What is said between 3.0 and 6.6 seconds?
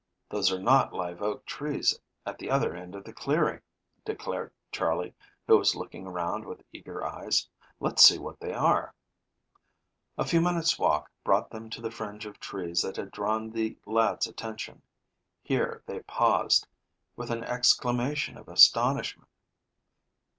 the clearing," declared Charley, who was looking around